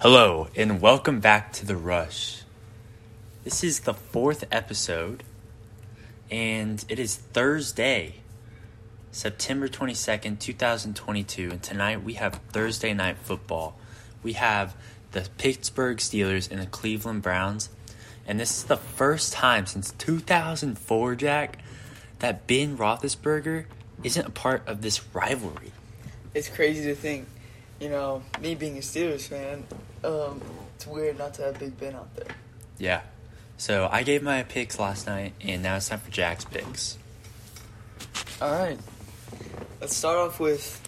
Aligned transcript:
Hello, 0.00 0.46
and 0.54 0.80
welcome 0.80 1.18
back 1.18 1.52
to 1.54 1.66
The 1.66 1.74
Rush. 1.74 2.44
This 3.42 3.64
is 3.64 3.80
the 3.80 3.94
fourth 3.94 4.44
episode, 4.52 5.24
and 6.30 6.84
it 6.88 7.00
is 7.00 7.16
Thursday, 7.16 8.14
September 9.10 9.66
22nd, 9.66 10.38
2022, 10.38 11.50
and 11.50 11.60
tonight 11.60 12.04
we 12.04 12.12
have 12.12 12.38
Thursday 12.52 12.94
night 12.94 13.16
football. 13.18 13.76
We 14.22 14.34
have 14.34 14.76
the 15.10 15.28
Pittsburgh 15.36 15.96
Steelers 15.96 16.48
and 16.48 16.60
the 16.62 16.66
Cleveland 16.66 17.22
Browns, 17.22 17.68
and 18.24 18.38
this 18.38 18.56
is 18.56 18.64
the 18.66 18.76
first 18.76 19.32
time 19.32 19.66
since 19.66 19.90
2004, 19.98 21.16
Jack, 21.16 21.58
that 22.20 22.46
Ben 22.46 22.78
Roethlisberger 22.78 23.64
isn't 24.04 24.26
a 24.28 24.30
part 24.30 24.62
of 24.64 24.80
this 24.80 25.04
rivalry. 25.12 25.72
It's 26.34 26.48
crazy 26.48 26.84
to 26.84 26.94
think, 26.94 27.26
you 27.80 27.88
know, 27.88 28.22
me 28.40 28.54
being 28.54 28.76
a 28.76 28.80
Steelers 28.80 29.26
fan, 29.26 29.64
um, 30.04 30.40
it's 30.74 30.86
weird 30.86 31.18
not 31.18 31.34
to 31.34 31.42
have 31.42 31.58
Big 31.58 31.78
Ben 31.78 31.94
out 31.94 32.14
there. 32.16 32.34
Yeah. 32.78 33.02
So 33.56 33.88
I 33.90 34.02
gave 34.02 34.22
my 34.22 34.42
picks 34.44 34.78
last 34.78 35.06
night, 35.06 35.34
and 35.40 35.62
now 35.62 35.76
it's 35.76 35.88
time 35.88 36.00
for 36.00 36.10
Jack's 36.10 36.44
picks. 36.44 36.98
All 38.40 38.52
right. 38.52 38.78
Let's 39.80 39.96
start 39.96 40.16
off 40.18 40.38
with, 40.38 40.80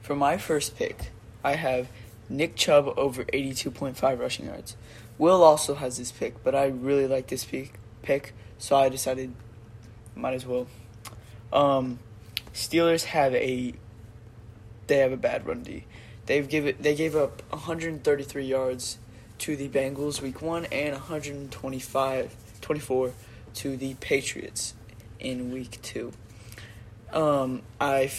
for 0.00 0.14
my 0.14 0.38
first 0.38 0.76
pick, 0.76 1.10
I 1.44 1.54
have 1.54 1.88
Nick 2.28 2.56
Chubb 2.56 2.94
over 2.96 3.24
82.5 3.24 4.18
rushing 4.18 4.46
yards. 4.46 4.76
Will 5.18 5.42
also 5.42 5.74
has 5.74 5.98
this 5.98 6.10
pick, 6.10 6.42
but 6.42 6.54
I 6.54 6.66
really 6.66 7.06
like 7.06 7.26
this 7.26 7.44
pick, 7.44 7.74
pick 8.02 8.32
so 8.60 8.76
I 8.76 8.88
decided 8.88 9.34
might 10.14 10.34
as 10.34 10.46
well. 10.46 10.66
Um, 11.52 11.98
Steelers 12.52 13.04
have 13.04 13.34
a 13.34 13.74
they 14.86 14.98
have 14.98 15.12
a 15.12 15.16
bad 15.16 15.46
run 15.46 15.62
D. 15.62 15.84
They've 16.26 16.48
given 16.48 16.76
they 16.80 16.94
gave 16.94 17.16
up 17.16 17.42
133 17.50 18.44
yards 18.44 18.98
to 19.38 19.56
the 19.56 19.68
Bengals 19.68 20.20
week 20.20 20.42
1 20.42 20.66
and 20.66 20.92
125 20.92 22.36
24 22.60 23.12
to 23.54 23.76
the 23.76 23.94
Patriots 23.94 24.74
in 25.18 25.50
week 25.50 25.80
2. 25.82 26.12
Um, 27.12 27.62
I 27.80 28.10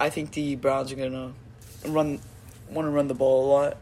I 0.00 0.10
think 0.10 0.32
the 0.32 0.56
Browns 0.56 0.92
are 0.92 0.96
going 0.96 1.12
to 1.12 1.88
run 1.88 2.20
want 2.70 2.86
to 2.86 2.90
run 2.90 3.08
the 3.08 3.14
ball 3.14 3.46
a 3.46 3.48
lot 3.52 3.76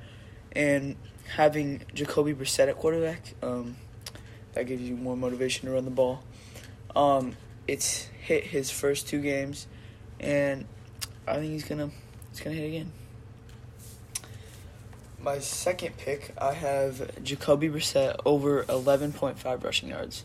and 0.52 0.96
having 1.36 1.82
Jacoby 1.94 2.34
Brissett 2.34 2.68
at 2.68 2.76
quarterback 2.76 3.34
um, 3.42 3.76
that 4.54 4.66
gives 4.66 4.82
you 4.82 4.96
more 4.96 5.16
motivation 5.16 5.68
to 5.68 5.74
run 5.74 5.84
the 5.84 5.90
ball. 5.92 6.22
Um, 6.96 7.36
it's 7.68 8.08
hit 8.20 8.44
his 8.44 8.70
first 8.70 9.06
two 9.06 9.20
games 9.20 9.68
and 10.18 10.66
I 11.26 11.36
think 11.36 11.52
he's 11.52 11.64
going 11.64 11.88
to 11.88 11.94
He's 12.30 12.40
gonna 12.40 12.56
hit 12.56 12.66
again. 12.66 12.92
My 15.22 15.38
second 15.38 15.98
pick, 15.98 16.32
I 16.38 16.54
have 16.54 17.22
Jacoby 17.22 17.68
Brissett 17.68 18.16
over 18.24 18.64
11.5 18.64 19.62
rushing 19.62 19.90
yards. 19.90 20.24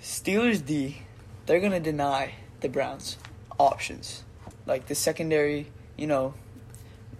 Steelers 0.00 0.64
D, 0.64 1.02
they're 1.44 1.60
gonna 1.60 1.80
deny 1.80 2.32
the 2.60 2.70
Browns 2.70 3.18
options. 3.58 4.24
Like 4.64 4.86
the 4.86 4.94
secondary, 4.94 5.66
you 5.98 6.06
know, 6.06 6.32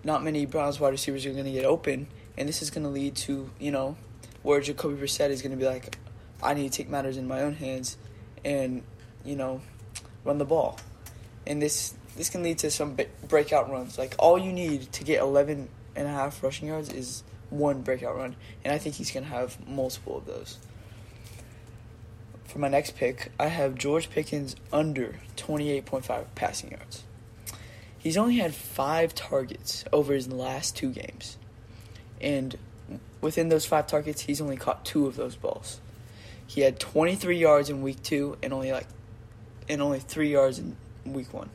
not 0.05 0.25
many 0.25 0.47
Browns 0.47 0.81
wide 0.81 0.89
receivers 0.89 1.27
are 1.27 1.35
gonna 1.35 1.53
get 1.53 1.67
open, 1.67 2.07
and 2.39 2.49
this 2.49 2.63
is 2.63 2.71
gonna 2.71 2.89
lead 2.89 3.15
to, 3.17 3.51
you 3.59 3.71
know, 3.71 3.99
where 4.43 4.63
Jacoby 4.63 5.03
Brissett 5.03 5.29
is 5.29 5.43
gonna 5.43 5.57
be 5.57 5.67
like, 5.67 5.99
I 6.43 6.55
need 6.55 6.73
to 6.73 6.77
take 6.79 6.89
matters 6.89 7.19
in 7.19 7.29
my 7.29 7.43
own 7.43 7.57
hands 7.57 7.99
and, 8.43 8.83
you 9.23 9.37
know, 9.37 9.61
run 10.25 10.39
the 10.39 10.47
ball. 10.47 10.79
And 11.47 11.61
this 11.61 11.93
this 12.17 12.29
can 12.29 12.43
lead 12.43 12.59
to 12.59 12.71
some 12.71 12.97
breakout 13.29 13.71
runs. 13.71 13.99
Like 13.99 14.15
all 14.19 14.39
you 14.39 14.53
need 14.53 14.93
to 14.93 15.05
get 15.05 15.21
11 15.21 15.69
and 15.97 16.07
a 16.07 16.11
half 16.11 16.43
rushing 16.43 16.69
yards 16.69 16.93
is 16.93 17.23
one 17.51 17.83
breakout 17.83 18.17
run, 18.17 18.37
and 18.65 18.73
I 18.73 18.79
think 18.79 18.97
he's 18.97 19.11
going 19.11 19.25
to 19.25 19.31
have 19.31 19.67
multiple 19.69 20.19
of 20.19 20.27
those. 20.27 20.59
For 22.45 22.59
my 22.59 22.69
next 22.69 22.97
pick, 22.97 23.31
I 23.39 23.47
have 23.47 23.75
George 23.77 24.11
Pickens 24.11 24.57
under 24.73 25.17
28.5 25.37 26.25
passing 26.35 26.71
yards. 26.73 27.05
He's 27.97 28.17
only 28.17 28.37
had 28.37 28.55
five 28.55 29.15
targets 29.15 29.85
over 29.93 30.15
his 30.15 30.29
last 30.29 30.77
two 30.77 30.91
games. 30.91 31.37
And 32.21 32.57
within 33.21 33.51
those 33.51 33.67
five 33.67 33.87
targets, 33.87 34.23
he's 34.23 34.41
only 34.41 34.57
caught 34.57 34.85
two 34.85 35.07
of 35.07 35.17
those 35.17 35.37
balls. 35.37 35.81
He 36.47 36.63
had 36.63 36.81
23 36.81 37.37
yards 37.37 37.71
in 37.71 37.83
week 37.83 38.03
two 38.03 38.37
and 38.43 38.53
only 38.53 38.73
like 38.73 38.89
and 39.69 39.81
only 39.81 40.01
three 40.01 40.33
yards 40.33 40.59
in 40.59 40.77
week 41.05 41.33
one 41.33 41.51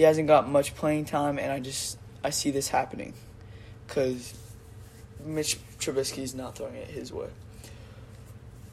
he 0.00 0.04
hasn't 0.04 0.28
got 0.28 0.48
much 0.48 0.74
playing 0.76 1.04
time, 1.04 1.38
and 1.38 1.52
I 1.52 1.60
just 1.60 1.98
I 2.24 2.30
see 2.30 2.50
this 2.50 2.68
happening 2.68 3.12
because 3.86 4.32
Mitch 5.22 5.58
Trubisky 5.78 6.22
is 6.22 6.34
not 6.34 6.56
throwing 6.56 6.74
it 6.76 6.88
his 6.88 7.12
way. 7.12 7.28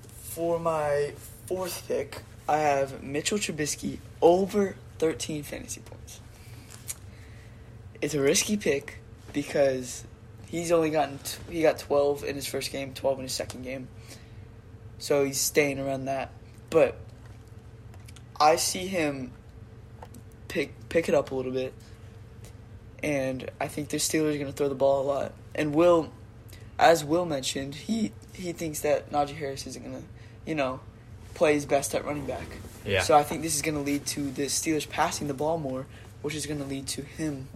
For 0.07 0.57
my 0.57 1.11
fourth 1.45 1.85
pick, 1.85 2.21
I 2.47 2.59
have 2.59 3.03
Mitchell 3.03 3.37
Trubisky 3.39 3.97
over 4.21 4.77
13 4.99 5.43
fantasy 5.43 5.81
points. 5.81 6.21
It's 8.01 8.13
a 8.13 8.21
risky 8.21 8.55
pick 8.55 8.99
because 9.33 10.05
he's 10.47 10.71
only 10.71 10.91
gotten 10.91 11.17
t- 11.17 11.39
he 11.51 11.61
got 11.61 11.77
12 11.77 12.23
in 12.23 12.35
his 12.35 12.47
first 12.47 12.71
game, 12.71 12.93
12 12.93 13.19
in 13.19 13.23
his 13.23 13.33
second 13.33 13.63
game. 13.63 13.89
So 14.97 15.25
he's 15.25 15.41
staying 15.41 15.77
around 15.77 16.05
that. 16.05 16.31
But 16.69 16.95
I 18.39 18.55
see 18.55 18.87
him 18.87 19.33
pick 20.89 21.09
it 21.09 21.15
up 21.15 21.31
a 21.31 21.35
little 21.35 21.51
bit. 21.51 21.73
And 23.03 23.49
I 23.59 23.67
think 23.67 23.89
the 23.89 23.97
Steelers 23.97 24.35
are 24.35 24.39
going 24.39 24.47
to 24.47 24.53
throw 24.53 24.69
the 24.69 24.75
ball 24.75 25.03
a 25.03 25.07
lot. 25.07 25.33
And 25.53 25.73
Will, 25.73 26.11
as 26.79 27.03
Will 27.03 27.25
mentioned, 27.25 27.75
he 27.75 28.11
he 28.33 28.53
thinks 28.53 28.81
that 28.81 29.11
Najee 29.11 29.35
Harris 29.35 29.65
isn't 29.67 29.83
going 29.83 29.95
to, 29.95 30.03
you 30.45 30.55
know, 30.55 30.79
play 31.33 31.53
his 31.53 31.65
best 31.65 31.93
at 31.95 32.05
running 32.05 32.25
back. 32.25 32.45
Yeah. 32.85 33.01
So 33.01 33.15
I 33.15 33.23
think 33.23 33.41
this 33.41 33.55
is 33.55 33.61
going 33.61 33.75
to 33.75 33.81
lead 33.81 34.05
to 34.07 34.31
the 34.31 34.43
Steelers 34.43 34.89
passing 34.89 35.27
the 35.27 35.33
ball 35.33 35.57
more, 35.57 35.85
which 36.21 36.35
is 36.35 36.45
going 36.45 36.59
to 36.59 36.65
lead 36.65 36.87
to 36.87 37.01
him 37.01 37.47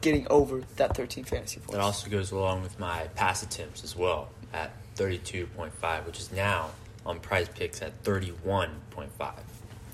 getting 0.00 0.26
over 0.28 0.62
that 0.76 0.96
13 0.96 1.24
fantasy 1.24 1.58
points. 1.58 1.72
That 1.72 1.80
also 1.80 2.08
goes 2.08 2.30
along 2.30 2.62
with 2.62 2.78
my 2.78 3.08
pass 3.16 3.42
attempts 3.42 3.82
as 3.82 3.96
well 3.96 4.28
at 4.52 4.72
32.5, 4.94 6.06
which 6.06 6.20
is 6.20 6.30
now 6.32 6.70
on 7.04 7.18
PrizePicks 7.18 7.82
at 7.82 8.02
31.5. 8.04 9.32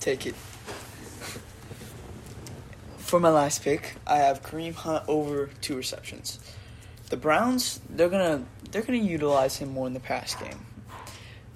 Take 0.00 0.26
it. 0.26 0.34
For 3.12 3.20
my 3.20 3.28
last 3.28 3.62
pick, 3.62 3.96
I 4.06 4.16
have 4.20 4.42
Kareem 4.42 4.72
Hunt 4.72 5.04
over 5.06 5.50
two 5.60 5.76
receptions. 5.76 6.38
The 7.10 7.18
Browns, 7.18 7.78
they're 7.90 8.08
gonna 8.08 8.46
they're 8.70 8.80
gonna 8.80 8.96
utilize 8.96 9.58
him 9.58 9.74
more 9.74 9.86
in 9.86 9.92
the 9.92 10.00
pass 10.00 10.34
game. 10.34 10.64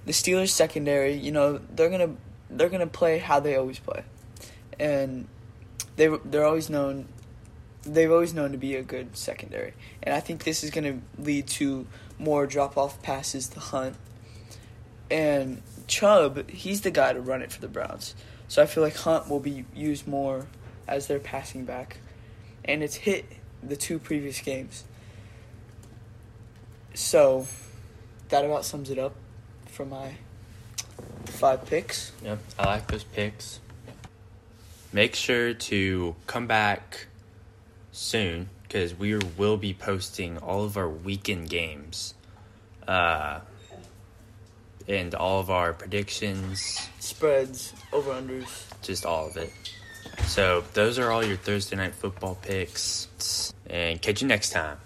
The 0.05 0.13
Steelers 0.13 0.51
secondary, 0.51 1.15
you 1.15 1.33
know, 1.33 1.57
they're 1.75 1.89
gonna 1.89 2.11
they're 2.51 2.69
gonna 2.69 2.87
play 2.87 3.17
how 3.17 3.41
they 3.41 3.57
always 3.57 3.79
play, 3.79 4.05
and 4.79 5.29
they 5.97 6.09
they're 6.27 6.45
always 6.45 6.69
known 6.69 7.09
they've 7.85 8.13
always 8.13 8.35
known 8.35 8.53
to 8.53 8.59
be 8.59 8.75
a 8.77 8.83
good 8.83 9.17
secondary, 9.17 9.73
and 10.03 10.15
I 10.15 10.21
think 10.21 10.45
this 10.45 10.63
is 10.63 10.69
gonna 10.69 11.01
lead 11.19 11.47
to 11.47 11.87
more 12.19 12.47
drop 12.47 12.77
off 12.77 13.01
passes 13.01 13.49
to 13.49 13.61
Hunt, 13.61 13.97
and 15.11 15.63
Chubb, 15.87 16.51
he's 16.51 16.83
the 16.83 16.91
guy 16.91 17.15
to 17.15 17.21
run 17.23 17.41
it 17.41 17.51
for 17.51 17.63
the 17.63 17.69
Browns. 17.69 18.15
So 18.47 18.63
I 18.63 18.67
feel 18.67 18.83
like 18.83 18.97
Hunt 18.97 19.31
will 19.31 19.41
be 19.41 19.65
used 19.75 20.07
more 20.07 20.49
as 20.89 21.07
their 21.07 21.19
passing 21.19 21.65
back. 21.65 21.99
And 22.65 22.83
it's 22.83 22.97
hit 22.97 23.25
the 23.63 23.77
two 23.77 23.99
previous 23.99 24.41
games. 24.41 24.85
So 26.95 27.47
that 28.29 28.45
about 28.45 28.65
sums 28.65 28.91
it 28.91 28.99
up 28.99 29.15
for 29.69 29.85
my 29.85 30.15
five 31.27 31.67
picks. 31.67 32.13
Yep, 32.23 32.39
I 32.59 32.67
like 32.67 32.87
those 32.89 33.05
picks. 33.05 33.61
Make 34.93 35.15
sure 35.15 35.53
to 35.53 36.17
come 36.27 36.47
back 36.47 37.07
soon 37.93 38.49
because 38.63 38.95
we 38.95 39.17
will 39.37 39.57
be 39.57 39.75
posting 39.75 40.39
all 40.39 40.65
of 40.65 40.77
our 40.77 40.89
weekend 40.89 41.51
games. 41.51 42.15
Uh, 42.89 43.41
and 44.89 45.15
all 45.15 45.41
of 45.41 45.51
our 45.51 45.73
predictions, 45.73 46.89
spreads, 47.01 47.73
over 47.93 48.13
unders, 48.13 48.67
just 48.83 49.05
all 49.05 49.27
of 49.27 49.37
it. 49.37 49.53
So 50.27 50.65
those 50.75 50.99
are 50.99 51.11
all 51.11 51.25
your 51.25 51.37
Thursday 51.37 51.77
night 51.77 51.95
football 51.95 52.37
picks, 52.43 53.53
and 53.69 54.01
catch 54.03 54.21
you 54.23 54.29
next 54.29 54.51
time. 54.51 54.77